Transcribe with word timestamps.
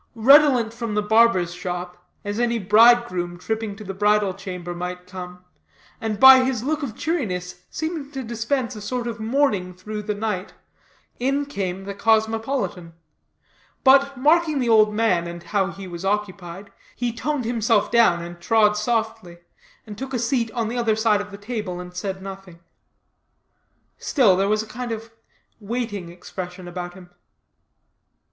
Redolent 0.15 0.73
from 0.73 0.95
the 0.95 1.03
barber's 1.03 1.53
shop, 1.53 2.03
as 2.25 2.39
any 2.39 2.57
bridegroom 2.57 3.37
tripping 3.37 3.75
to 3.75 3.83
the 3.83 3.93
bridal 3.93 4.33
chamber 4.33 4.73
might 4.73 5.05
come, 5.05 5.45
and 6.01 6.19
by 6.19 6.43
his 6.43 6.63
look 6.63 6.81
of 6.81 6.95
cheeriness 6.97 7.63
seeming 7.69 8.09
to 8.13 8.23
dispense 8.23 8.75
a 8.75 8.81
sort 8.81 9.05
of 9.05 9.19
morning 9.19 9.75
through 9.75 10.01
the 10.01 10.15
night, 10.15 10.55
in 11.19 11.45
came 11.45 11.83
the 11.85 11.93
cosmopolitan; 11.93 12.93
but 13.83 14.17
marking 14.17 14.57
the 14.57 14.67
old 14.67 14.91
man, 14.91 15.27
and 15.27 15.43
how 15.43 15.67
he 15.67 15.85
was 15.87 16.03
occupied, 16.03 16.71
he 16.95 17.13
toned 17.13 17.45
himself 17.45 17.91
down, 17.91 18.23
and 18.23 18.39
trod 18.41 18.75
softly, 18.75 19.37
and 19.85 19.99
took 19.99 20.15
a 20.15 20.17
seat 20.17 20.49
on 20.53 20.67
the 20.67 20.77
other 20.79 20.95
side 20.95 21.21
of 21.21 21.29
the 21.29 21.37
table, 21.37 21.79
and 21.79 21.95
said 21.95 22.23
nothing. 22.23 22.57
Still, 23.99 24.35
there 24.35 24.49
was 24.49 24.63
a 24.63 24.67
kind 24.67 24.91
of 24.91 25.11
waiting 25.59 26.09
expression 26.09 26.67
about 26.67 26.95
him. 26.95 27.11